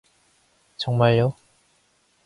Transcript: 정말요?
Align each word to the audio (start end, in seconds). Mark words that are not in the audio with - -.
정말요? 0.77 1.35